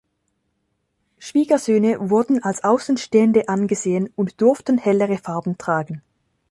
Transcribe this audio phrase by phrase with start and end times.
[1.19, 6.01] Schwiegersöhne wurden als Außenstehende angesehen und durften hellere Farben tragen.